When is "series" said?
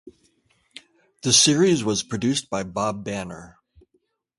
1.31-1.83